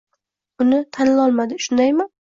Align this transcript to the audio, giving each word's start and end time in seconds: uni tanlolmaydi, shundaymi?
uni 0.65 0.79
tanlolmaydi, 0.99 1.59
shundaymi? 1.67 2.13